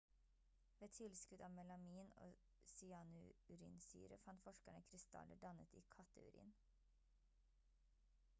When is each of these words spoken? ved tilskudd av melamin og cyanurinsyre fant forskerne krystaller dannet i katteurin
ved 0.83 0.93
tilskudd 0.97 1.43
av 1.47 1.51
melamin 1.57 2.09
og 2.27 2.39
cyanurinsyre 2.71 4.19
fant 4.25 4.43
forskerne 4.47 4.83
krystaller 4.89 5.43
dannet 5.45 5.77
i 5.83 5.85
katteurin 5.99 6.57